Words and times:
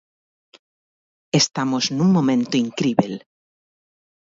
Estamos 1.41 1.83
nun 1.97 2.09
momento 2.17 2.53
incríbel. 2.65 3.13